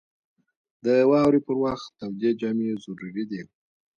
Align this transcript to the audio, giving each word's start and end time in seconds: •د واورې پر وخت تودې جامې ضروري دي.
•د 0.85 0.87
واورې 1.09 1.39
پر 1.47 1.55
وخت 1.63 1.87
تودې 1.99 2.31
جامې 2.39 2.69
ضروري 2.83 3.23
دي. 3.31 3.41